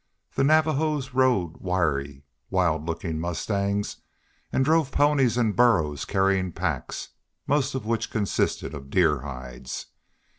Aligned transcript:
The 0.33 0.43
Navajos 0.43 1.13
rode 1.13 1.57
wiry, 1.57 2.23
wild 2.49 2.87
looking 2.87 3.19
mustangs 3.19 3.97
and 4.51 4.65
drove 4.65 4.89
ponies 4.91 5.37
and 5.37 5.55
burros 5.55 6.05
carrying 6.05 6.51
packs, 6.53 7.09
most 7.45 7.75
of 7.75 7.85
which 7.85 8.09
consisted 8.09 8.73
of 8.73 8.89
deer 8.89 9.19
hides. 9.19 9.85